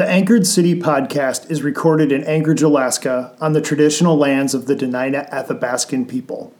The 0.00 0.08
Anchored 0.08 0.46
City 0.46 0.80
podcast 0.80 1.50
is 1.50 1.62
recorded 1.62 2.10
in 2.10 2.24
Anchorage, 2.24 2.62
Alaska, 2.62 3.36
on 3.38 3.52
the 3.52 3.60
traditional 3.60 4.16
lands 4.16 4.54
of 4.54 4.64
the 4.64 4.74
Dena'ina 4.74 5.28
Athabascan 5.28 6.08
people. 6.08 6.54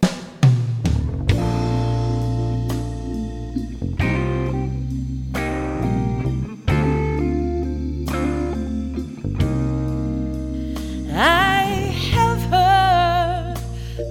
I 11.14 11.96
have 12.12 12.42
heard 12.50 13.56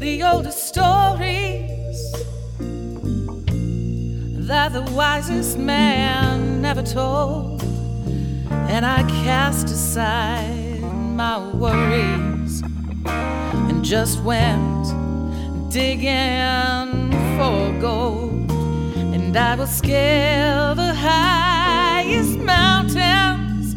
the 0.01 0.23
oldest 0.23 0.63
stories 0.63 2.13
that 4.47 4.73
the 4.73 4.81
wisest 4.95 5.59
man 5.59 6.63
never 6.63 6.81
told, 6.81 7.61
and 8.49 8.85
I 8.85 9.03
cast 9.23 9.67
aside 9.67 10.81
my 10.81 11.37
worries 11.53 12.61
and 13.05 13.83
just 13.83 14.21
went 14.23 14.87
digging 15.71 17.11
for 17.37 17.77
gold, 17.79 18.51
and 18.51 19.35
I 19.35 19.55
will 19.55 19.67
scale 19.67 20.75
the 20.75 20.93
highest 20.93 22.39
mountains 22.39 23.75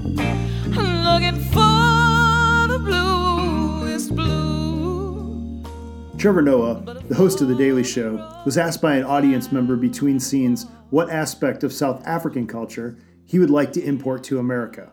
looking 0.69 1.41
for 1.51 2.69
the 2.69 2.79
bluest 2.83 4.15
blue. 4.15 5.63
Trevor 6.17 6.43
Noah, 6.43 6.83
the 7.09 7.15
host 7.15 7.41
of 7.41 7.49
The 7.49 7.55
Daily 7.55 7.85
Show, 7.85 8.43
was 8.45 8.57
asked 8.57 8.81
by 8.81 8.97
an 8.97 9.05
audience 9.05 9.53
member 9.53 9.77
between 9.77 10.21
scenes 10.21 10.67
what 10.91 11.11
aspect 11.11 11.65
of 11.65 11.73
South 11.73 12.07
African 12.07 12.47
culture 12.47 12.97
he 13.25 13.39
would 13.39 13.51
like 13.51 13.73
to 13.73 13.83
import 13.83 14.25
to 14.25 14.39
America. 14.39 14.93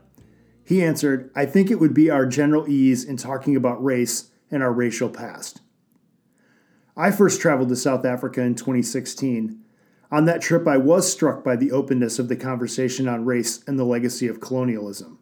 He 0.64 0.84
answered, 0.84 1.32
I 1.36 1.46
think 1.46 1.72
it 1.72 1.80
would 1.80 1.94
be 1.94 2.10
our 2.10 2.26
general 2.26 2.70
ease 2.70 3.04
in 3.04 3.18
talking 3.18 3.56
about 3.56 3.84
race 3.84 4.30
and 4.52 4.62
our 4.62 4.72
racial 4.72 5.10
past. 5.10 5.62
I 6.96 7.12
first 7.12 7.42
traveled 7.42 7.70
to 7.70 7.76
South 7.76 8.06
Africa 8.06 8.42
in 8.42 8.56
2016. 8.56 9.60
On 10.12 10.26
that 10.26 10.42
trip, 10.42 10.68
I 10.68 10.78
was 10.78 11.12
struck 11.12 11.44
by 11.44 11.56
the 11.56 11.72
openness 11.72 12.20
of 12.20 12.28
the 12.28 12.36
conversation 12.36 13.08
on 13.08 13.26
race 13.26 13.64
and 13.68 13.80
the 13.80 13.86
legacy 13.86 14.28
of 14.28 14.42
colonialism. 14.42 15.20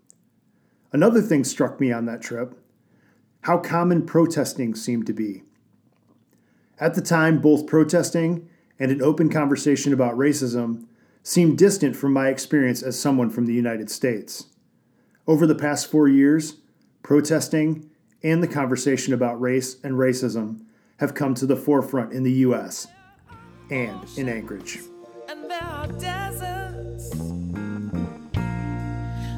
Another 0.92 1.22
thing 1.22 1.44
struck 1.44 1.80
me 1.80 1.92
on 1.92 2.06
that 2.06 2.22
trip 2.22 2.60
how 3.42 3.58
common 3.58 4.06
protesting 4.06 4.76
seemed 4.76 5.06
to 5.06 5.14
be. 5.14 5.44
At 6.80 6.96
the 6.96 7.02
time, 7.02 7.40
both 7.40 7.68
protesting 7.68 8.50
and 8.78 8.92
an 8.92 9.02
open 9.02 9.30
conversation 9.30 9.94
about 9.94 10.18
racism 10.18 10.88
seemed 11.28 11.58
distant 11.58 11.94
from 11.94 12.14
my 12.14 12.30
experience 12.30 12.82
as 12.82 12.98
someone 12.98 13.30
from 13.30 13.46
the 13.46 13.54
United 13.54 13.92
States. 13.92 14.46
Over 15.28 15.46
the 15.46 15.56
past 15.56 15.92
four 15.92 16.08
years, 16.08 16.56
protesting 17.04 17.90
and 18.24 18.42
the 18.42 18.48
conversation 18.48 19.14
about 19.14 19.42
race 19.42 19.76
and 19.84 19.96
racism 19.96 20.62
have 21.02 21.14
come 21.14 21.34
to 21.36 21.46
the 21.46 21.58
forefront 21.58 22.14
in 22.14 22.24
the 22.24 22.32
U.S. 22.32 22.88
and 23.70 24.00
in 24.16 24.30
Anchorage. 24.30 24.80
And 25.28 25.52
there 25.52 25.62
are 25.62 25.88
deserts 25.88 27.10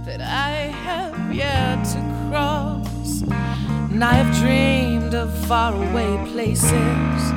that 0.05 0.21
I 0.21 0.51
have 0.85 1.33
yet 1.33 1.83
to 1.85 2.27
cross. 2.29 3.23
And 3.91 4.03
I 4.03 4.13
have 4.13 4.37
dreamed 4.37 5.15
of 5.15 5.35
faraway 5.47 6.23
places 6.29 7.33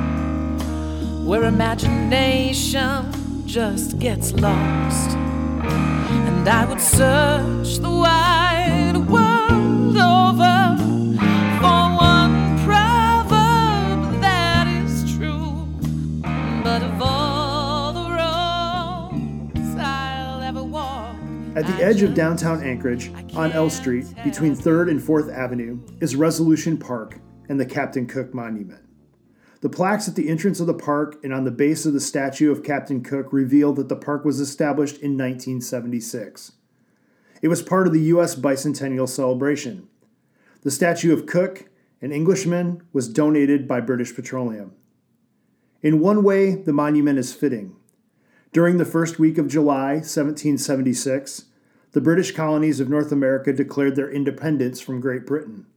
where 1.25 1.45
imagination 1.45 3.22
just 3.53 3.99
gets 3.99 4.33
lost. 4.33 5.11
And 5.11 6.49
I 6.49 6.65
would 6.65 6.81
search 6.81 7.77
the 7.77 7.87
wide 7.87 8.97
world 8.97 9.95
over 9.95 10.75
for 11.61 11.83
one 11.95 12.57
proverb 12.65 14.19
that 14.21 14.65
is 14.65 15.15
true. 15.15 15.67
But 16.63 16.81
of 16.81 16.99
all 16.99 17.93
the 17.93 18.09
roads 18.09 19.75
I'll 19.77 20.41
ever 20.41 20.63
walk, 20.63 21.15
At 21.55 21.67
the 21.67 21.75
I 21.75 21.81
edge 21.81 22.01
of 22.01 22.15
downtown 22.15 22.63
Anchorage, 22.63 23.11
on 23.35 23.51
L 23.51 23.69
Street, 23.69 24.07
between 24.23 24.55
3rd 24.55 24.89
and 24.89 24.99
4th 24.99 25.31
Avenue, 25.31 25.79
is 26.01 26.15
Resolution 26.15 26.75
Park 26.75 27.19
and 27.49 27.59
the 27.59 27.67
Captain 27.67 28.07
Cook 28.07 28.33
Monument. 28.33 28.81
The 29.63 29.69
plaques 29.69 30.09
at 30.09 30.15
the 30.15 30.27
entrance 30.27 30.59
of 30.59 30.67
the 30.67 30.73
park 30.73 31.17
and 31.23 31.33
on 31.33 31.45
the 31.45 31.49
base 31.49 31.85
of 31.85 31.93
the 31.93 32.01
statue 32.01 32.51
of 32.51 32.65
Captain 32.65 33.01
Cook 33.01 33.31
reveal 33.31 33.71
that 33.75 33.87
the 33.87 33.95
park 33.95 34.25
was 34.25 34.41
established 34.41 34.97
in 34.97 35.11
1976. 35.11 36.51
It 37.41 37.47
was 37.47 37.61
part 37.61 37.87
of 37.87 37.93
the 37.93 38.01
U.S. 38.01 38.35
bicentennial 38.35 39.07
celebration. 39.07 39.87
The 40.63 40.69
statue 40.69 41.13
of 41.13 41.25
Cook, 41.25 41.69
an 42.01 42.11
Englishman, 42.11 42.83
was 42.91 43.07
donated 43.07 43.65
by 43.65 43.79
British 43.79 44.13
Petroleum. 44.13 44.73
In 45.81 46.01
one 46.01 46.25
way, 46.25 46.55
the 46.55 46.73
monument 46.73 47.17
is 47.17 47.33
fitting. 47.33 47.77
During 48.51 48.79
the 48.79 48.83
first 48.83 49.17
week 49.17 49.37
of 49.37 49.47
July 49.47 49.93
1776, 49.93 51.45
the 51.93 52.01
British 52.01 52.33
colonies 52.33 52.81
of 52.81 52.89
North 52.89 53.13
America 53.13 53.53
declared 53.53 53.95
their 53.95 54.11
independence 54.11 54.81
from 54.81 54.99
Great 54.99 55.25
Britain. 55.25 55.67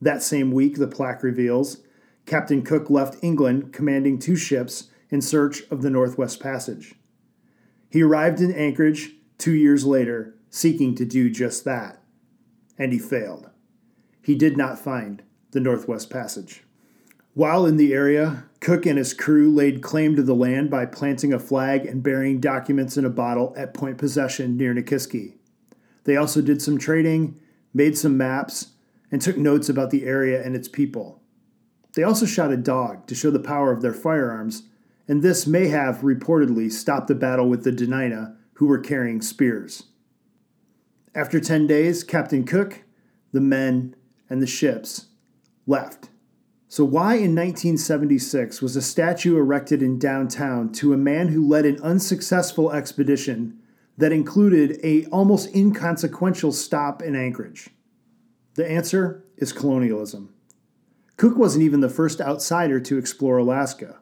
That 0.00 0.20
same 0.20 0.50
week, 0.50 0.78
the 0.78 0.88
plaque 0.88 1.22
reveals, 1.22 1.83
Captain 2.26 2.62
Cook 2.62 2.88
left 2.88 3.22
England 3.22 3.72
commanding 3.72 4.18
two 4.18 4.36
ships 4.36 4.88
in 5.10 5.20
search 5.20 5.62
of 5.70 5.82
the 5.82 5.90
Northwest 5.90 6.40
Passage. 6.40 6.94
He 7.90 8.02
arrived 8.02 8.40
in 8.40 8.52
Anchorage 8.52 9.12
two 9.38 9.52
years 9.52 9.84
later, 9.84 10.34
seeking 10.50 10.94
to 10.96 11.04
do 11.04 11.30
just 11.30 11.64
that. 11.64 12.02
And 12.78 12.92
he 12.92 12.98
failed. 12.98 13.50
He 14.22 14.34
did 14.34 14.56
not 14.56 14.78
find 14.78 15.22
the 15.50 15.60
Northwest 15.60 16.10
Passage. 16.10 16.62
While 17.34 17.66
in 17.66 17.76
the 17.76 17.92
area, 17.92 18.44
Cook 18.60 18.86
and 18.86 18.96
his 18.96 19.12
crew 19.12 19.52
laid 19.52 19.82
claim 19.82 20.16
to 20.16 20.22
the 20.22 20.34
land 20.34 20.70
by 20.70 20.86
planting 20.86 21.32
a 21.32 21.38
flag 21.38 21.84
and 21.84 22.02
burying 22.02 22.40
documents 22.40 22.96
in 22.96 23.04
a 23.04 23.10
bottle 23.10 23.52
at 23.56 23.74
Point 23.74 23.98
Possession 23.98 24.56
near 24.56 24.72
Nikiski. 24.72 25.34
They 26.04 26.16
also 26.16 26.40
did 26.40 26.62
some 26.62 26.78
trading, 26.78 27.38
made 27.72 27.98
some 27.98 28.16
maps, 28.16 28.68
and 29.10 29.20
took 29.20 29.36
notes 29.36 29.68
about 29.68 29.90
the 29.90 30.06
area 30.06 30.44
and 30.44 30.54
its 30.54 30.68
people. 30.68 31.20
They 31.94 32.02
also 32.02 32.26
shot 32.26 32.52
a 32.52 32.56
dog 32.56 33.06
to 33.06 33.14
show 33.14 33.30
the 33.30 33.38
power 33.38 33.72
of 33.72 33.80
their 33.80 33.94
firearms, 33.94 34.64
and 35.06 35.22
this 35.22 35.46
may 35.46 35.68
have 35.68 35.98
reportedly 35.98 36.70
stopped 36.70 37.08
the 37.08 37.14
battle 37.14 37.48
with 37.48 37.64
the 37.64 37.70
Dena'ina, 37.70 38.36
who 38.54 38.66
were 38.66 38.78
carrying 38.78 39.20
spears. 39.20 39.84
After 41.14 41.38
10 41.38 41.66
days, 41.66 42.02
Captain 42.02 42.44
Cook, 42.44 42.82
the 43.32 43.40
men, 43.40 43.94
and 44.28 44.42
the 44.42 44.46
ships 44.46 45.06
left. 45.66 46.10
So, 46.68 46.84
why 46.84 47.14
in 47.14 47.36
1976 47.36 48.60
was 48.60 48.74
a 48.74 48.82
statue 48.82 49.36
erected 49.36 49.80
in 49.80 49.98
downtown 49.98 50.72
to 50.72 50.92
a 50.92 50.96
man 50.96 51.28
who 51.28 51.46
led 51.46 51.64
an 51.64 51.80
unsuccessful 51.82 52.72
expedition 52.72 53.60
that 53.96 54.10
included 54.10 54.80
a 54.82 55.04
almost 55.06 55.54
inconsequential 55.54 56.50
stop 56.50 57.00
in 57.00 57.14
Anchorage? 57.14 57.70
The 58.54 58.68
answer 58.68 59.24
is 59.36 59.52
colonialism. 59.52 60.33
Cook 61.16 61.36
wasn't 61.36 61.64
even 61.64 61.80
the 61.80 61.88
first 61.88 62.20
outsider 62.20 62.80
to 62.80 62.98
explore 62.98 63.38
Alaska. 63.38 63.98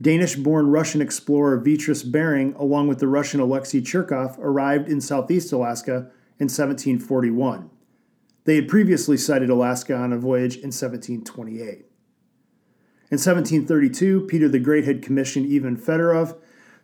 Danish 0.00 0.34
born 0.34 0.68
Russian 0.68 1.00
explorer 1.00 1.56
Vitus 1.58 2.02
Bering, 2.02 2.54
along 2.54 2.88
with 2.88 2.98
the 2.98 3.06
Russian 3.06 3.38
Alexei 3.38 3.80
Chirikov, 3.80 4.36
arrived 4.38 4.88
in 4.88 5.00
southeast 5.00 5.52
Alaska 5.52 6.10
in 6.40 6.48
1741. 6.48 7.70
They 8.44 8.56
had 8.56 8.66
previously 8.66 9.16
sighted 9.16 9.50
Alaska 9.50 9.94
on 9.94 10.12
a 10.12 10.18
voyage 10.18 10.56
in 10.56 10.72
1728. 10.72 11.86
In 13.12 13.18
1732, 13.18 14.22
Peter 14.22 14.48
the 14.48 14.58
Great 14.58 14.84
had 14.84 15.02
commissioned 15.02 15.52
Ivan 15.54 15.76
Fedorov 15.76 16.36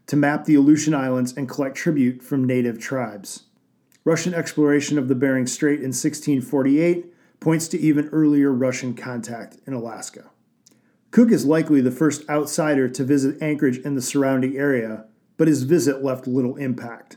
to 0.07 0.17
map 0.17 0.45
the 0.45 0.55
Aleutian 0.55 0.95
Islands 0.95 1.33
and 1.37 1.49
collect 1.49 1.77
tribute 1.77 2.23
from 2.23 2.45
native 2.45 2.79
tribes. 2.79 3.45
Russian 4.05 4.33
exploration 4.33 4.99
of 4.99 5.09
the 5.09 5.15
Bering 5.17 5.47
Strait 5.47 5.81
in 5.81 5.89
1648 5.89 7.13
points 7.41 7.69
to 7.69 7.79
even 7.79 8.09
earlier 8.09 8.53
Russian 8.53 8.95
contact 8.95 9.59
in 9.67 9.73
Alaska. 9.73 10.31
Cook 11.11 11.31
is 11.31 11.47
likely 11.47 11.81
the 11.81 11.91
first 11.91 12.29
outsider 12.29 12.89
to 12.89 13.05
visit 13.05 13.41
Anchorage 13.43 13.79
and 13.79 13.97
the 13.97 14.03
surrounding 14.03 14.57
area, 14.57 15.07
but 15.37 15.49
his 15.49 15.63
visit 15.63 16.03
left 16.03 16.27
little 16.27 16.57
impact. 16.57 17.17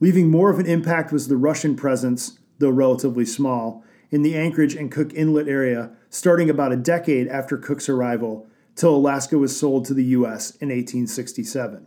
Leaving 0.00 0.30
more 0.30 0.50
of 0.50 0.58
an 0.58 0.66
impact 0.66 1.12
was 1.12 1.28
the 1.28 1.36
Russian 1.36 1.76
presence, 1.76 2.38
though 2.58 2.70
relatively 2.70 3.24
small, 3.24 3.84
in 4.10 4.22
the 4.22 4.36
Anchorage 4.36 4.74
and 4.74 4.90
Cook 4.90 5.12
Inlet 5.12 5.48
area 5.48 5.90
starting 6.10 6.48
about 6.48 6.72
a 6.72 6.76
decade 6.76 7.28
after 7.28 7.58
Cook's 7.58 7.88
arrival 7.88 8.46
till 8.74 8.94
Alaska 8.94 9.38
was 9.38 9.58
sold 9.58 9.84
to 9.86 9.94
the 9.94 10.04
U.S. 10.04 10.50
in 10.56 10.68
1867. 10.68 11.86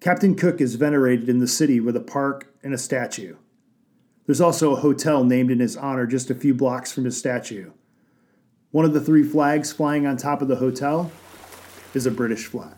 Captain 0.00 0.34
Cook 0.34 0.60
is 0.60 0.76
venerated 0.76 1.28
in 1.28 1.38
the 1.38 1.48
city 1.48 1.80
with 1.80 1.96
a 1.96 2.00
park 2.00 2.52
and 2.62 2.72
a 2.72 2.78
statue. 2.78 3.36
There's 4.28 4.42
also 4.42 4.74
a 4.74 4.80
hotel 4.80 5.24
named 5.24 5.50
in 5.50 5.58
his 5.58 5.74
honor 5.74 6.06
just 6.06 6.28
a 6.28 6.34
few 6.34 6.52
blocks 6.52 6.92
from 6.92 7.06
his 7.06 7.16
statue. 7.16 7.70
One 8.72 8.84
of 8.84 8.92
the 8.92 9.00
three 9.00 9.22
flags 9.22 9.72
flying 9.72 10.06
on 10.06 10.18
top 10.18 10.42
of 10.42 10.48
the 10.48 10.56
hotel 10.56 11.10
is 11.94 12.04
a 12.04 12.10
British 12.10 12.44
flag. 12.44 12.77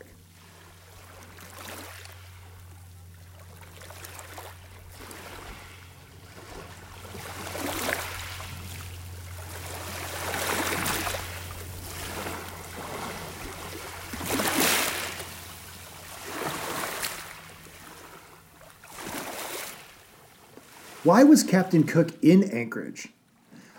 Why 21.02 21.24
was 21.24 21.42
Captain 21.42 21.84
Cook 21.84 22.10
in 22.22 22.44
Anchorage? 22.50 23.08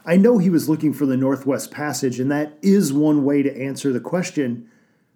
I 0.04 0.18
know 0.18 0.40
he 0.40 0.50
was 0.50 0.68
looking 0.68 0.92
for 0.92 1.06
the 1.06 1.16
Northwest 1.16 1.70
Passage, 1.70 2.20
and 2.20 2.32
that 2.32 2.58
is 2.64 2.92
one 2.92 3.24
way 3.24 3.44
to 3.44 3.56
answer 3.56 3.94
the 3.94 4.00
question. 4.00 4.68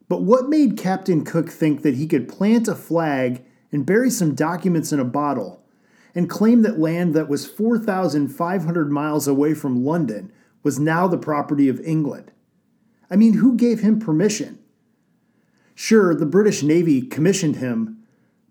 But 0.07 0.21
what 0.21 0.47
made 0.47 0.77
Captain 0.77 1.25
Cook 1.25 1.49
think 1.49 1.81
that 1.81 1.95
he 1.95 2.05
could 2.05 2.29
plant 2.29 2.67
a 2.67 2.75
flag 2.75 3.43
and 3.71 3.87
bury 3.87 4.11
some 4.11 4.35
documents 4.35 4.91
in 4.91 4.99
a 4.99 5.03
bottle 5.03 5.63
and 6.13 6.29
claim 6.29 6.61
that 6.61 6.77
land 6.77 7.15
that 7.15 7.27
was 7.27 7.47
4,500 7.47 8.91
miles 8.91 9.27
away 9.27 9.55
from 9.55 9.83
London 9.83 10.31
was 10.61 10.77
now 10.77 11.07
the 11.07 11.17
property 11.17 11.67
of 11.67 11.81
England? 11.81 12.31
I 13.09 13.15
mean, 13.15 13.33
who 13.33 13.57
gave 13.57 13.79
him 13.79 13.97
permission? 13.97 14.59
Sure, 15.73 16.13
the 16.13 16.27
British 16.27 16.61
Navy 16.61 17.01
commissioned 17.01 17.55
him, 17.55 18.03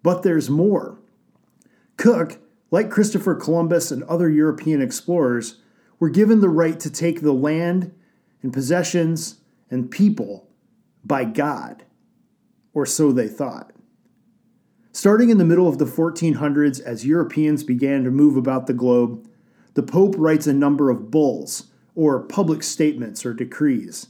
but 0.03 0.25
there's 0.25 0.51
more. 0.51 0.99
Cook, 1.97 2.41
like 2.75 2.91
Christopher 2.91 3.37
Columbus 3.37 3.93
and 3.93 4.03
other 4.03 4.29
European 4.29 4.83
explorers, 4.83 5.61
were 6.01 6.09
given 6.09 6.41
the 6.41 6.49
right 6.49 6.81
to 6.81 6.91
take 6.91 7.21
the 7.21 7.33
land 7.33 7.95
and 8.43 8.53
possessions 8.53 9.37
and 9.71 9.93
people 9.93 10.49
by 11.05 11.23
God, 11.23 11.85
or 12.73 12.85
so 12.85 13.13
they 13.13 13.29
thought. 13.29 13.71
Starting 14.91 15.31
in 15.31 15.39
the 15.39 15.45
middle 15.45 15.69
of 15.69 15.79
the 15.79 15.85
1400s, 15.85 16.81
as 16.81 17.07
Europeans 17.07 17.63
began 17.63 18.03
to 18.03 18.11
move 18.11 18.37
about 18.37 18.67
the 18.67 18.73
globe, 18.73 19.25
the 19.75 19.83
Pope 19.85 20.17
writes 20.19 20.49
a 20.49 20.53
number 20.53 20.91
of 20.91 21.13
bulls, 21.13 21.69
or 21.95 22.25
public 22.25 22.65
statements 22.65 23.25
or 23.25 23.33
decrees. 23.33 24.09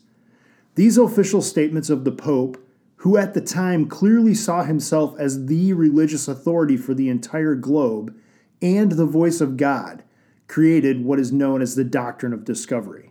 These 0.74 0.96
official 0.96 1.42
statements 1.42 1.90
of 1.90 2.04
the 2.04 2.12
Pope, 2.12 2.66
who 2.96 3.18
at 3.18 3.34
the 3.34 3.42
time 3.42 3.86
clearly 3.88 4.32
saw 4.32 4.62
himself 4.62 5.14
as 5.18 5.48
the 5.48 5.74
religious 5.74 6.28
authority 6.28 6.78
for 6.78 6.94
the 6.94 7.10
entire 7.10 7.54
globe 7.54 8.18
and 8.64 8.92
the 8.92 9.04
voice 9.04 9.42
of 9.42 9.58
God, 9.58 10.02
created 10.48 11.04
what 11.04 11.20
is 11.20 11.30
known 11.30 11.60
as 11.60 11.74
the 11.74 11.84
doctrine 11.84 12.32
of 12.32 12.44
discovery. 12.44 13.10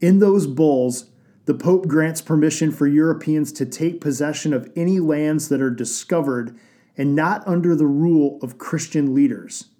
In 0.00 0.20
those 0.20 0.46
bulls, 0.46 1.10
the 1.46 1.54
Pope 1.54 1.88
grants 1.88 2.20
permission 2.20 2.70
for 2.70 2.86
Europeans 2.86 3.50
to 3.52 3.66
take 3.66 4.00
possession 4.00 4.54
of 4.54 4.70
any 4.76 5.00
lands 5.00 5.48
that 5.48 5.60
are 5.60 5.70
discovered 5.70 6.56
and 6.96 7.16
not 7.16 7.46
under 7.46 7.74
the 7.74 7.86
rule 7.86 8.38
of 8.40 8.58
Christian 8.58 9.12
leaders. 9.12 9.70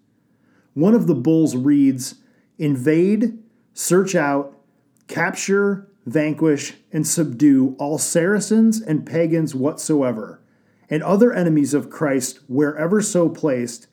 One 0.74 0.94
of 0.94 1.06
the 1.06 1.14
bulls 1.14 1.54
reads 1.54 2.16
Invade, 2.58 3.38
search 3.74 4.16
out, 4.16 4.58
capture, 5.06 5.88
vanquish, 6.06 6.74
and 6.92 7.06
subdue 7.06 7.76
all 7.78 7.98
Saracens 7.98 8.80
and 8.80 9.06
pagans 9.06 9.54
whatsoever, 9.54 10.40
and 10.90 11.04
other 11.04 11.32
enemies 11.32 11.72
of 11.72 11.90
Christ 11.90 12.40
wherever 12.48 13.00
so 13.00 13.28
placed, 13.28 13.86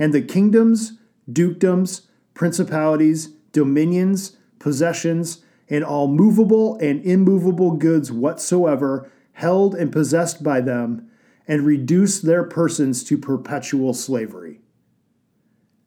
and 0.00 0.14
the 0.14 0.22
kingdoms, 0.22 0.94
dukedoms, 1.30 2.06
principalities, 2.34 3.28
dominions, 3.52 4.38
possessions, 4.58 5.44
and 5.68 5.84
all 5.84 6.08
movable 6.08 6.76
and 6.78 7.04
immovable 7.04 7.72
goods 7.72 8.10
whatsoever 8.10 9.12
held 9.34 9.74
and 9.74 9.92
possessed 9.92 10.42
by 10.42 10.60
them, 10.60 11.08
and 11.46 11.66
reduce 11.66 12.20
their 12.20 12.44
persons 12.44 13.04
to 13.04 13.18
perpetual 13.18 13.92
slavery. 13.94 14.60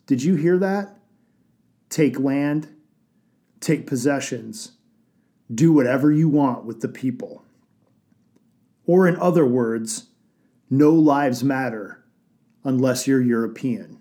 Did 0.06 0.24
you 0.24 0.36
hear 0.36 0.58
that? 0.58 0.98
Take 1.90 2.20
land, 2.20 2.70
take 3.60 3.88
possessions, 3.88 4.74
do 5.54 5.72
whatever 5.72 6.12
you 6.12 6.28
want 6.30 6.66
with 6.66 6.82
the 6.82 6.88
people. 6.88 7.44
Or, 8.86 9.08
in 9.08 9.16
other 9.16 9.46
words, 9.46 10.08
no 10.70 10.92
lives 10.92 11.44
matter 11.44 12.04
unless 12.64 13.08
you're 13.08 13.22
European. 13.22 14.00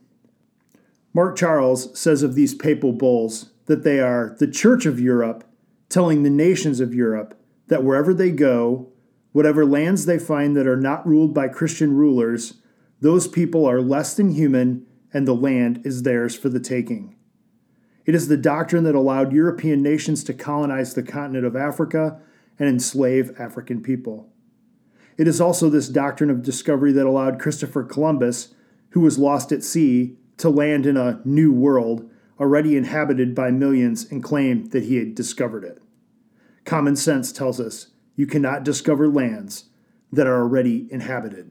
Mark 1.15 1.37
Charles 1.37 1.99
says 1.99 2.23
of 2.23 2.35
these 2.35 2.55
papal 2.55 2.93
bulls 2.93 3.51
that 3.67 3.85
they 3.85 4.01
are 4.01 4.37
the 4.39 4.51
Church 4.51 4.87
of 4.87 4.99
Europe 5.01 5.45
telling 5.89 6.23
the 6.23 6.31
nations 6.31 6.81
of 6.81 6.95
Europe 6.95 7.39
that 7.69 7.85
wherever 7.85 8.15
they 8.15 8.31
go, 8.31 8.91
whatever 9.33 9.65
lands 9.65 10.07
they 10.07 10.19
find 10.19 10.57
that 10.57 10.67
are 10.67 10.77
not 10.77 11.07
ruled 11.07 11.35
by 11.35 11.49
Christian 11.49 11.95
rulers, 11.95 12.55
those 13.01 13.29
people 13.29 13.67
are 13.67 13.81
less 13.81 14.15
than 14.15 14.33
human 14.33 14.87
and 15.13 15.29
the 15.29 15.35
land 15.35 15.83
is 15.85 16.03
theirs 16.03 16.35
for 16.35 16.49
the 16.49 16.61
taking. 16.61 17.17
It 18.07 18.15
is 18.15 18.29
the 18.29 18.37
doctrine 18.37 18.85
that 18.85 18.95
allowed 18.95 19.33
European 19.33 19.83
nations 19.83 20.25
to 20.25 20.35
colonize 20.35 20.95
the 20.95 21.03
continent 21.03 21.45
of 21.45 21.55
Africa 21.55 22.21
and 22.59 22.69
enslave 22.69 23.33
African 23.39 23.83
people. 23.83 24.29
It 25.19 25.29
is 25.29 25.41
also 25.41 25.69
this 25.69 25.89
doctrine 25.89 26.31
of 26.31 26.43
discovery 26.43 26.93
that 26.93 27.07
allowed 27.07 27.39
Christopher 27.39 27.85
Columbus, 27.85 28.55
who 28.91 29.01
was 29.01 29.19
lost 29.19 29.53
at 29.53 29.63
sea, 29.63 30.17
to 30.39 30.49
land 30.49 30.87
in 30.87 30.97
a 30.97 31.21
new 31.25 31.53
world 31.53 32.09
already 32.41 32.77
inhabited 32.77 33.35
by 33.35 33.51
millions 33.51 34.11
and 34.11 34.23
claim 34.23 34.67
that 34.71 34.85
he 34.85 34.97
had 34.97 35.15
discovered 35.15 35.65
it. 35.65 35.81
Common 36.65 36.97
sense 36.97 37.33
tells 37.33 37.61
us 37.61 37.89
you 38.17 38.27
cannot 38.27 38.65
discover 38.65 39.09
lands 39.09 39.67
that 40.11 40.27
are 40.27 40.41
already 40.41 40.89
inhabited. 40.91 41.51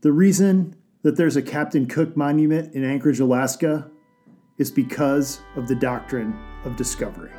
The 0.00 0.12
reason 0.12 0.76
that 1.02 1.16
there's 1.16 1.36
a 1.36 1.42
Captain 1.42 1.86
Cook 1.86 2.16
monument 2.16 2.74
in 2.74 2.84
Anchorage, 2.84 3.20
Alaska 3.20 3.90
is 4.58 4.70
because 4.70 5.40
of 5.56 5.68
the 5.68 5.74
doctrine 5.74 6.38
of 6.64 6.76
discovery. 6.76 7.30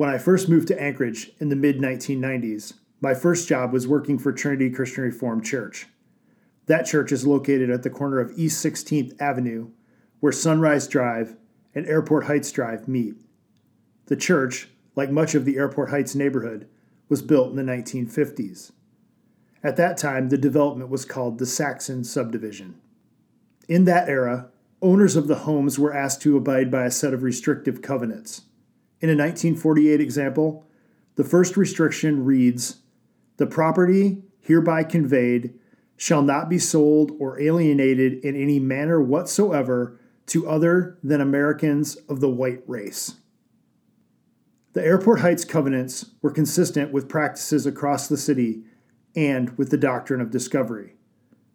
When 0.00 0.08
I 0.08 0.16
first 0.16 0.48
moved 0.48 0.66
to 0.68 0.82
Anchorage 0.82 1.30
in 1.40 1.50
the 1.50 1.56
mid 1.56 1.76
1990s, 1.76 2.72
my 3.02 3.12
first 3.12 3.46
job 3.46 3.70
was 3.70 3.86
working 3.86 4.18
for 4.18 4.32
Trinity 4.32 4.70
Christian 4.70 5.04
Reformed 5.04 5.44
Church. 5.44 5.88
That 6.64 6.86
church 6.86 7.12
is 7.12 7.26
located 7.26 7.68
at 7.68 7.82
the 7.82 7.90
corner 7.90 8.18
of 8.18 8.32
East 8.34 8.64
16th 8.64 9.20
Avenue, 9.20 9.72
where 10.20 10.32
Sunrise 10.32 10.88
Drive 10.88 11.36
and 11.74 11.86
Airport 11.86 12.24
Heights 12.24 12.50
Drive 12.50 12.88
meet. 12.88 13.16
The 14.06 14.16
church, 14.16 14.70
like 14.96 15.10
much 15.10 15.34
of 15.34 15.44
the 15.44 15.58
Airport 15.58 15.90
Heights 15.90 16.14
neighborhood, 16.14 16.66
was 17.10 17.20
built 17.20 17.50
in 17.50 17.56
the 17.56 17.62
1950s. 17.70 18.72
At 19.62 19.76
that 19.76 19.98
time, 19.98 20.30
the 20.30 20.38
development 20.38 20.88
was 20.88 21.04
called 21.04 21.38
the 21.38 21.44
Saxon 21.44 22.04
Subdivision. 22.04 22.80
In 23.68 23.84
that 23.84 24.08
era, 24.08 24.48
owners 24.80 25.14
of 25.14 25.28
the 25.28 25.40
homes 25.40 25.78
were 25.78 25.94
asked 25.94 26.22
to 26.22 26.38
abide 26.38 26.70
by 26.70 26.86
a 26.86 26.90
set 26.90 27.12
of 27.12 27.22
restrictive 27.22 27.82
covenants. 27.82 28.44
In 29.00 29.08
a 29.08 29.12
1948 29.12 30.00
example, 30.00 30.66
the 31.14 31.24
first 31.24 31.56
restriction 31.56 32.24
reads 32.24 32.80
The 33.38 33.46
property 33.46 34.22
hereby 34.40 34.84
conveyed 34.84 35.54
shall 35.96 36.22
not 36.22 36.48
be 36.48 36.58
sold 36.58 37.12
or 37.18 37.40
alienated 37.40 38.24
in 38.24 38.34
any 38.34 38.58
manner 38.58 39.00
whatsoever 39.00 39.98
to 40.26 40.48
other 40.48 40.98
than 41.02 41.20
Americans 41.20 41.96
of 42.08 42.20
the 42.20 42.28
white 42.28 42.62
race. 42.66 43.16
The 44.72 44.84
Airport 44.84 45.20
Heights 45.20 45.44
covenants 45.44 46.12
were 46.22 46.30
consistent 46.30 46.92
with 46.92 47.08
practices 47.08 47.66
across 47.66 48.06
the 48.06 48.16
city 48.16 48.62
and 49.16 49.56
with 49.58 49.70
the 49.70 49.76
doctrine 49.76 50.20
of 50.20 50.30
discovery. 50.30 50.94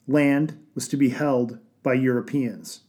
Land 0.08 0.60
was 0.76 0.88
to 0.90 0.98
be 0.98 1.10
held 1.10 1.60
by 1.82 1.94
Europeans. 1.94 2.82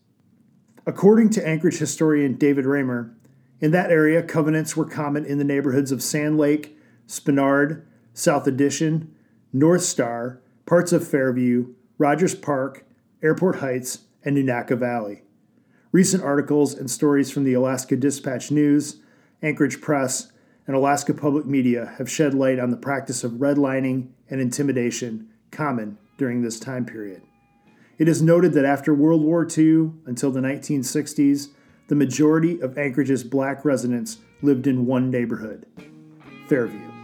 According 0.84 1.30
to 1.30 1.46
Anchorage 1.46 1.78
historian 1.78 2.34
David 2.34 2.66
Reamer, 2.66 3.15
in 3.60 3.70
that 3.70 3.90
area, 3.90 4.22
covenants 4.22 4.76
were 4.76 4.84
common 4.84 5.24
in 5.24 5.38
the 5.38 5.44
neighborhoods 5.44 5.90
of 5.90 6.02
Sand 6.02 6.38
Lake, 6.38 6.76
Spenard, 7.06 7.82
South 8.12 8.46
Addition, 8.46 9.14
North 9.52 9.82
Star, 9.82 10.40
parts 10.66 10.92
of 10.92 11.06
Fairview, 11.06 11.74
Rogers 11.98 12.34
Park, 12.34 12.84
Airport 13.22 13.60
Heights, 13.60 14.00
and 14.24 14.36
Nunaka 14.36 14.76
Valley. 14.76 15.22
Recent 15.92 16.22
articles 16.22 16.74
and 16.74 16.90
stories 16.90 17.30
from 17.30 17.44
the 17.44 17.54
Alaska 17.54 17.96
Dispatch 17.96 18.50
News, 18.50 18.96
Anchorage 19.42 19.80
Press, 19.80 20.32
and 20.66 20.76
Alaska 20.76 21.14
Public 21.14 21.46
Media 21.46 21.94
have 21.96 22.10
shed 22.10 22.34
light 22.34 22.58
on 22.58 22.70
the 22.70 22.76
practice 22.76 23.24
of 23.24 23.32
redlining 23.32 24.08
and 24.28 24.40
intimidation 24.40 25.28
common 25.50 25.96
during 26.18 26.42
this 26.42 26.58
time 26.58 26.84
period. 26.84 27.22
It 27.98 28.08
is 28.08 28.20
noted 28.20 28.52
that 28.52 28.64
after 28.64 28.92
World 28.92 29.22
War 29.22 29.46
II 29.46 29.92
until 30.04 30.30
the 30.30 30.40
1960s, 30.40 31.48
the 31.88 31.94
majority 31.94 32.60
of 32.60 32.78
Anchorage's 32.78 33.22
black 33.22 33.64
residents 33.64 34.18
lived 34.42 34.66
in 34.66 34.86
one 34.86 35.10
neighborhood 35.10 35.66
Fairview. 36.48 36.95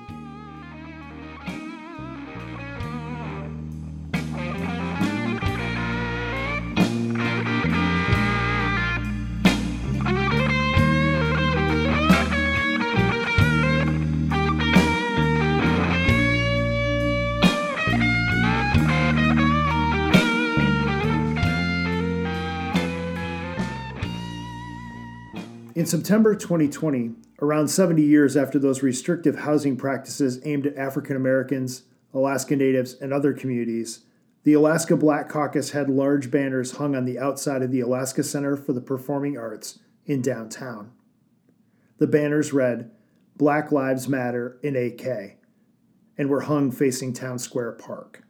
In 25.83 25.87
September 25.87 26.37
2020, 26.37 27.11
around 27.41 27.67
70 27.67 28.03
years 28.03 28.37
after 28.37 28.57
those 28.57 28.85
restrictive 28.85 29.41
housing 29.41 29.77
practices 29.77 30.39
aimed 30.45 30.65
at 30.65 30.77
African 30.77 31.17
Americans, 31.17 31.83
Alaska 32.15 32.55
Natives, 32.55 32.95
and 32.95 33.13
other 33.13 33.33
communities, 33.33 34.05
the 34.45 34.53
Alaska 34.53 34.97
Black 34.97 35.29
Caucus 35.29 35.73
had 35.73 35.91
large 35.91 36.31
banners 36.31 36.77
hung 36.77 36.95
on 36.95 37.05
the 37.05 37.19
outside 37.19 37.63
of 37.63 37.73
the 37.73 37.81
Alaska 37.81 38.23
Center 38.23 38.57
for 38.57 38.73
the 38.73 38.81
Performing 38.81 39.37
Arts 39.37 39.81
in 40.07 40.23
downtown. 40.23 40.93
The 41.99 42.07
banners 42.07 42.53
read, 42.53 42.93
Black 43.37 43.73
Lives 43.73 44.09
Matter 44.09 44.61
in 44.63 44.77
AK, 44.77 45.37
and 46.17 46.29
were 46.31 46.43
hung 46.43 46.71
facing 46.71 47.13
Town 47.13 47.41
Square 47.41 47.73
Park. 47.73 48.23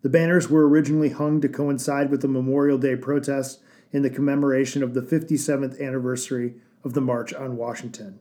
The 0.00 0.08
banners 0.08 0.48
were 0.48 0.66
originally 0.66 1.10
hung 1.10 1.42
to 1.42 1.48
coincide 1.50 2.10
with 2.10 2.22
the 2.22 2.28
Memorial 2.28 2.78
Day 2.78 2.96
protests 2.96 3.61
in 3.92 4.02
the 4.02 4.10
commemoration 4.10 4.82
of 4.82 4.94
the 4.94 5.02
57th 5.02 5.80
anniversary 5.80 6.54
of 6.82 6.94
the 6.94 7.00
March 7.00 7.32
on 7.32 7.56
Washington. 7.56 8.18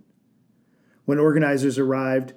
When 1.05 1.17
organizers 1.17 1.79
arrived, 1.79 2.33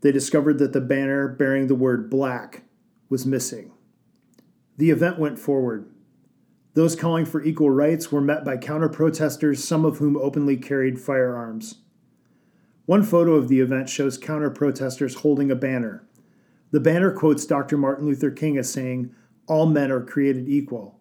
they 0.00 0.12
discovered 0.12 0.58
that 0.58 0.72
the 0.72 0.80
banner 0.80 1.28
bearing 1.28 1.66
the 1.66 1.74
word 1.74 2.08
black 2.08 2.62
was 3.08 3.26
missing. 3.26 3.72
The 4.78 4.90
event 4.90 5.18
went 5.18 5.38
forward. 5.38 5.90
Those 6.74 6.94
calling 6.94 7.24
for 7.24 7.42
equal 7.42 7.70
rights 7.70 8.12
were 8.12 8.20
met 8.20 8.44
by 8.44 8.58
counter 8.58 8.88
protesters, 8.88 9.64
some 9.64 9.84
of 9.84 9.98
whom 9.98 10.16
openly 10.16 10.56
carried 10.56 11.00
firearms. 11.00 11.76
One 12.84 13.02
photo 13.02 13.34
of 13.34 13.48
the 13.48 13.60
event 13.60 13.88
shows 13.88 14.18
counter 14.18 14.50
protesters 14.50 15.16
holding 15.16 15.50
a 15.50 15.56
banner. 15.56 16.06
The 16.70 16.80
banner 16.80 17.10
quotes 17.10 17.46
Dr. 17.46 17.78
Martin 17.78 18.06
Luther 18.06 18.30
King 18.30 18.58
as 18.58 18.70
saying, 18.70 19.14
All 19.46 19.66
men 19.66 19.90
are 19.90 20.04
created 20.04 20.48
equal, 20.48 20.95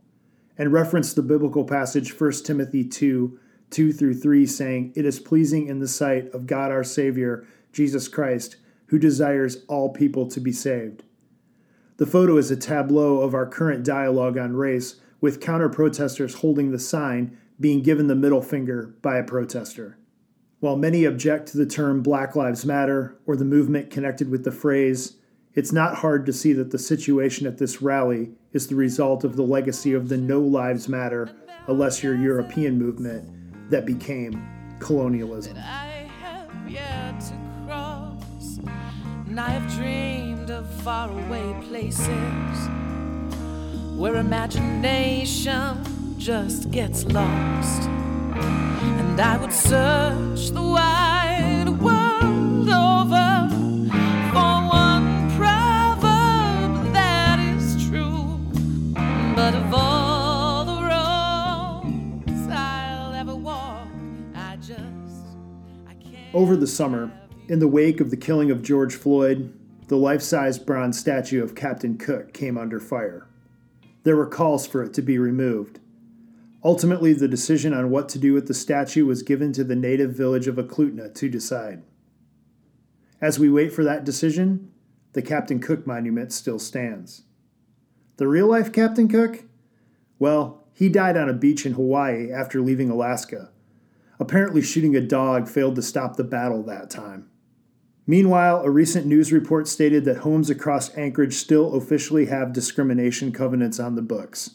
and 0.58 0.72
referenced 0.72 1.16
the 1.16 1.22
biblical 1.22 1.64
passage 1.64 2.20
1 2.20 2.32
Timothy 2.44 2.84
2 2.84 3.40
2 3.72 3.92
through 3.92 4.14
3, 4.14 4.46
saying, 4.46 4.94
It 4.96 5.06
is 5.06 5.20
pleasing 5.20 5.68
in 5.68 5.80
the 5.80 5.88
sight 5.88 6.34
of 6.34 6.48
God 6.48 6.72
our 6.72 6.84
Savior, 6.84 7.46
Jesus 7.74 8.08
Christ, 8.08 8.58
who 8.88 9.00
desires 9.00 9.66
all 9.68 9.90
people 9.90 10.28
to 10.28 10.40
be 10.40 10.52
saved. 10.52 11.04
The 11.98 12.06
photo 12.06 12.38
is 12.38 12.52
a 12.52 12.56
tableau 12.56 13.22
of 13.22 13.34
our 13.34 13.48
current 13.48 13.84
dialogue 13.84 14.38
on 14.38 14.56
race, 14.56 14.96
with 15.20 15.42
counter 15.42 15.70
protesters 15.70 16.36
holding 16.36 16.72
the 16.72 16.80
sign 16.80 17.38
being 17.60 17.82
given 17.82 18.08
the 18.08 18.16
middle 18.16 18.42
finger 18.42 18.94
by 19.02 19.18
a 19.18 19.24
protester. 19.24 19.98
While 20.60 20.76
many 20.76 21.06
object 21.06 21.48
to 21.50 21.58
the 21.58 21.66
term 21.66 22.04
Black 22.04 22.36
Lives 22.36 22.66
Matter 22.66 23.18
or 23.26 23.36
the 23.36 23.46
movement 23.46 23.90
connected 23.90 24.30
with 24.30 24.44
the 24.44 24.52
phrase, 24.52 25.16
it's 25.56 25.72
not 25.72 25.96
hard 25.96 26.26
to 26.26 26.34
see 26.34 26.52
that 26.54 26.72
the 26.72 26.78
situation 26.78 27.48
at 27.48 27.58
this 27.58 27.82
rally 27.82 28.32
is 28.52 28.68
the 28.68 28.76
result 28.76 29.24
of 29.24 29.38
the 29.38 29.44
legacy 29.44 29.94
of 29.94 30.10
the 30.10 30.18
No 30.18 30.42
Lives 30.42 30.90
Matter, 30.90 31.30
a 31.68 31.74
lesser 31.74 32.14
European 32.14 32.78
movement 32.78 33.72
that 33.72 33.86
became 33.86 34.46
colonialism. 34.80 35.56
And 39.28 39.40
I 39.40 39.50
have 39.50 39.76
dreamed 39.76 40.52
of 40.52 40.70
faraway 40.82 41.54
places 41.68 42.70
where 43.98 44.16
imagination 44.18 45.86
just 46.18 46.70
gets 46.72 47.06
lost. 47.06 47.84
And 47.84 49.20
I 49.22 49.38
would 49.38 49.54
search 49.54 50.50
the 50.52 50.62
wide 50.62 51.70
world 51.82 52.05
Over 66.36 66.58
the 66.58 66.68
summer, 66.68 67.14
in 67.48 67.60
the 67.60 67.68
wake 67.70 68.02
of 68.02 68.12
the 68.12 68.18
killing 68.18 68.52
of 68.52 68.62
George 68.62 68.94
Floyd, 68.94 69.58
the 69.88 69.96
life 69.96 70.22
size 70.22 70.60
bronze 70.60 71.00
statue 71.00 71.42
of 71.42 71.56
Captain 71.56 71.98
Cook 71.98 72.34
came 72.34 72.58
under 72.58 72.78
fire. 72.78 73.26
There 74.04 74.18
were 74.18 74.28
calls 74.28 74.68
for 74.68 74.84
it 74.84 74.94
to 74.96 75.02
be 75.02 75.18
removed. 75.18 75.80
Ultimately, 76.62 77.14
the 77.14 77.30
decision 77.30 77.74
on 77.74 77.90
what 77.90 78.10
to 78.10 78.20
do 78.20 78.34
with 78.34 78.50
the 78.50 78.54
statue 78.54 79.06
was 79.06 79.24
given 79.24 79.54
to 79.54 79.64
the 79.64 79.78
native 79.78 80.12
village 80.12 80.48
of 80.48 80.58
Eklutna 80.58 81.16
to 81.16 81.30
decide. 81.30 81.84
As 83.22 83.40
we 83.40 83.50
wait 83.50 83.72
for 83.72 83.86
that 83.86 84.04
decision, 84.04 84.74
the 85.14 85.22
Captain 85.22 85.62
Cook 85.62 85.88
monument 85.88 86.34
still 86.34 86.60
stands. 86.60 87.24
The 88.18 88.28
real 88.28 88.48
life 88.48 88.74
Captain 88.74 89.08
Cook? 89.08 89.46
Well, 90.20 90.66
he 90.74 90.90
died 90.90 91.16
on 91.16 91.30
a 91.30 91.34
beach 91.34 91.66
in 91.66 91.76
Hawaii 91.76 92.30
after 92.30 92.60
leaving 92.60 92.90
Alaska. 92.90 93.52
Apparently, 94.20 94.62
shooting 94.62 94.96
a 94.96 95.02
dog 95.02 95.48
failed 95.48 95.76
to 95.76 95.82
stop 95.82 96.16
the 96.16 96.24
battle 96.24 96.64
that 96.64 96.90
time. 96.90 97.30
Meanwhile, 98.08 98.62
a 98.62 98.70
recent 98.70 99.08
news 99.08 99.34
report 99.34 99.68
stated 99.68 100.06
that 100.06 100.18
homes 100.18 100.50
across 100.50 100.96
Anchorage 100.96 101.34
still 101.34 101.74
officially 101.74 102.28
have 102.28 102.54
discrimination 102.54 103.32
covenants 103.32 103.80
on 103.80 103.96
the 103.96 104.04
books, 104.04 104.52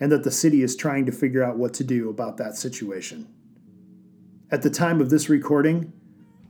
and 0.00 0.10
that 0.10 0.24
the 0.24 0.30
city 0.30 0.62
is 0.62 0.74
trying 0.74 1.04
to 1.04 1.12
figure 1.12 1.44
out 1.44 1.58
what 1.58 1.74
to 1.74 1.84
do 1.84 2.08
about 2.08 2.38
that 2.38 2.56
situation. 2.56 3.28
At 4.50 4.62
the 4.62 4.70
time 4.70 5.02
of 5.02 5.10
this 5.10 5.28
recording, 5.28 5.92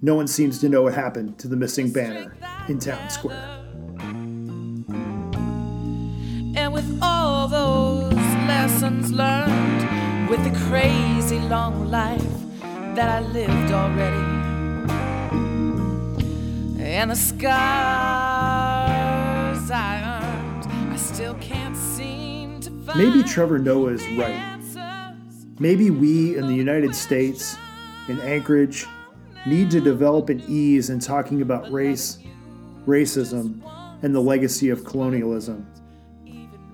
no 0.00 0.14
one 0.14 0.28
seems 0.28 0.60
to 0.60 0.68
know 0.68 0.82
what 0.82 0.94
happened 0.94 1.40
to 1.40 1.48
the 1.48 1.56
missing 1.56 1.90
banner 1.90 2.36
in 2.68 2.78
Town 2.78 3.10
Square. 3.10 3.64
And 6.54 6.72
with 6.72 6.98
all 7.02 7.48
those 7.48 8.12
lessons 8.46 9.10
learned, 9.10 10.30
with 10.30 10.44
the 10.44 10.56
crazy 10.68 11.40
long 11.40 11.90
life 11.90 12.37
that 12.98 13.10
I 13.10 13.20
lived 13.28 13.70
already 13.70 14.16
and 16.82 17.12
the 17.12 17.14
scars 17.14 17.40
I 19.70 20.20
earned, 20.20 20.66
I 20.92 20.96
still 20.96 21.34
can't 21.34 21.76
seem 21.76 22.58
to 22.58 22.70
find 22.70 22.98
Maybe 22.98 23.22
Trevor 23.22 23.60
Noah 23.60 23.92
is 23.92 24.04
right. 24.18 24.58
Maybe 25.60 25.90
we 25.92 26.36
in 26.36 26.48
the 26.48 26.54
United 26.56 26.92
States, 26.92 27.56
in 28.08 28.18
Anchorage, 28.18 28.84
need 29.46 29.70
to 29.70 29.80
develop 29.80 30.28
an 30.28 30.42
ease 30.48 30.90
in 30.90 30.98
talking 30.98 31.40
about 31.40 31.70
race, 31.70 32.18
racism, 32.84 33.62
and 34.02 34.12
the 34.12 34.20
legacy 34.20 34.70
of 34.70 34.84
colonialism. 34.84 35.64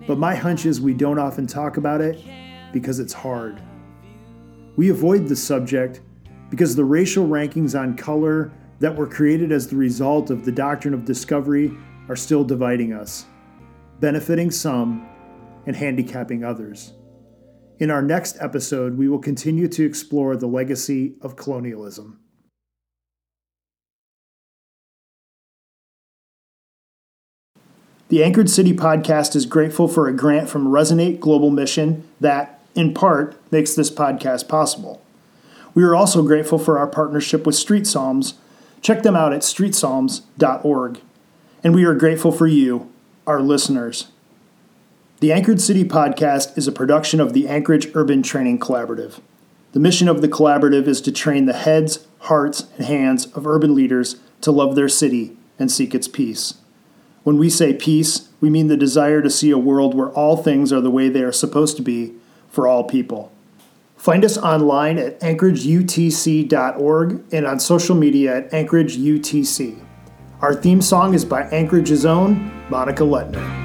But 0.06 0.16
my 0.16 0.34
hunch 0.34 0.64
is 0.64 0.80
we 0.80 0.94
don't 0.94 1.18
often 1.18 1.46
talk 1.46 1.76
about 1.76 2.00
it 2.00 2.18
because 2.72 2.98
it's 2.98 3.12
hard. 3.12 3.60
We 4.76 4.88
avoid 4.88 5.28
the 5.28 5.36
subject 5.36 6.00
because 6.50 6.76
the 6.76 6.84
racial 6.84 7.26
rankings 7.26 7.78
on 7.78 7.96
color 7.96 8.52
that 8.80 8.94
were 8.94 9.06
created 9.06 9.52
as 9.52 9.68
the 9.68 9.76
result 9.76 10.30
of 10.30 10.44
the 10.44 10.52
doctrine 10.52 10.94
of 10.94 11.04
discovery 11.04 11.72
are 12.08 12.16
still 12.16 12.44
dividing 12.44 12.92
us, 12.92 13.26
benefiting 14.00 14.50
some 14.50 15.08
and 15.66 15.74
handicapping 15.74 16.44
others. 16.44 16.92
In 17.78 17.90
our 17.90 18.02
next 18.02 18.36
episode, 18.40 18.96
we 18.96 19.08
will 19.08 19.18
continue 19.18 19.68
to 19.68 19.84
explore 19.84 20.36
the 20.36 20.46
legacy 20.46 21.16
of 21.22 21.36
colonialism. 21.36 22.20
The 28.08 28.22
Anchored 28.22 28.50
City 28.50 28.72
podcast 28.74 29.34
is 29.34 29.46
grateful 29.46 29.88
for 29.88 30.06
a 30.06 30.12
grant 30.12 30.48
from 30.48 30.68
Resonate 30.68 31.18
Global 31.18 31.50
Mission 31.50 32.06
that, 32.20 32.60
in 32.74 32.94
part, 32.94 33.34
makes 33.50 33.74
this 33.74 33.90
podcast 33.90 34.46
possible. 34.46 35.03
We 35.74 35.82
are 35.82 35.94
also 35.94 36.22
grateful 36.22 36.58
for 36.58 36.78
our 36.78 36.86
partnership 36.86 37.44
with 37.44 37.56
Street 37.56 37.86
Psalms. 37.86 38.34
Check 38.80 39.02
them 39.02 39.16
out 39.16 39.32
at 39.32 39.42
streetpsalms.org. 39.42 41.00
And 41.64 41.74
we 41.74 41.84
are 41.84 41.94
grateful 41.94 42.30
for 42.30 42.46
you, 42.46 42.92
our 43.26 43.40
listeners. 43.40 44.08
The 45.20 45.32
Anchored 45.32 45.60
City 45.60 45.84
podcast 45.84 46.56
is 46.56 46.68
a 46.68 46.72
production 46.72 47.20
of 47.20 47.32
the 47.32 47.48
Anchorage 47.48 47.88
Urban 47.94 48.22
Training 48.22 48.58
Collaborative. 48.58 49.20
The 49.72 49.80
mission 49.80 50.06
of 50.06 50.20
the 50.20 50.28
collaborative 50.28 50.86
is 50.86 51.00
to 51.00 51.10
train 51.10 51.46
the 51.46 51.52
heads, 51.52 52.06
hearts, 52.20 52.66
and 52.76 52.86
hands 52.86 53.26
of 53.32 53.46
urban 53.46 53.74
leaders 53.74 54.16
to 54.42 54.52
love 54.52 54.76
their 54.76 54.88
city 54.88 55.36
and 55.58 55.72
seek 55.72 55.94
its 55.94 56.06
peace. 56.06 56.54
When 57.24 57.38
we 57.38 57.48
say 57.50 57.72
peace, 57.72 58.28
we 58.40 58.50
mean 58.50 58.68
the 58.68 58.76
desire 58.76 59.22
to 59.22 59.30
see 59.30 59.50
a 59.50 59.58
world 59.58 59.94
where 59.94 60.10
all 60.10 60.36
things 60.36 60.72
are 60.72 60.80
the 60.80 60.90
way 60.90 61.08
they 61.08 61.22
are 61.22 61.32
supposed 61.32 61.76
to 61.78 61.82
be 61.82 62.12
for 62.48 62.68
all 62.68 62.84
people. 62.84 63.32
Find 64.04 64.22
us 64.22 64.36
online 64.36 64.98
at 64.98 65.18
anchorageutc.org 65.20 67.24
and 67.32 67.46
on 67.46 67.58
social 67.58 67.96
media 67.96 68.36
at 68.36 68.50
anchorageutc. 68.50 69.82
Our 70.42 70.54
theme 70.54 70.82
song 70.82 71.14
is 71.14 71.24
by 71.24 71.44
Anchorage's 71.44 72.04
own 72.04 72.52
Monica 72.68 73.02
Letner. 73.02 73.63